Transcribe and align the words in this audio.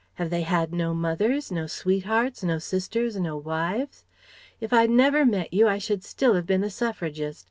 Have 0.15 0.31
they 0.31 0.41
had 0.41 0.73
no 0.73 0.95
mothers, 0.95 1.51
no 1.51 1.67
sweethearts, 1.67 2.43
no 2.43 2.57
sisters, 2.57 3.15
no 3.19 3.37
wives? 3.37 4.03
If 4.59 4.73
I'd 4.73 4.89
never 4.89 5.27
met 5.27 5.53
you 5.53 5.67
I 5.67 5.77
should 5.77 6.03
still 6.03 6.33
have 6.33 6.47
been 6.47 6.63
a 6.63 6.71
Suffragist. 6.71 7.39